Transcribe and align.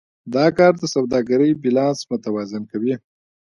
دا 0.35 0.45
کار 0.57 0.73
د 0.79 0.83
سوداګرۍ 0.95 1.51
بیلانس 1.63 1.99
متوازن 2.09 2.63
کوي. 2.71 2.93